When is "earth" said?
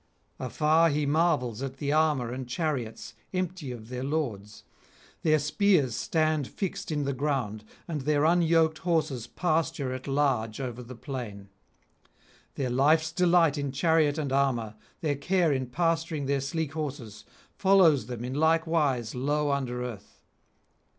19.85-20.19